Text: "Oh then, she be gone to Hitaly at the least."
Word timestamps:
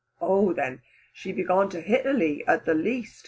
"Oh 0.19 0.51
then, 0.51 0.81
she 1.13 1.31
be 1.31 1.43
gone 1.43 1.69
to 1.69 1.79
Hitaly 1.79 2.43
at 2.47 2.65
the 2.65 2.73
least." 2.73 3.19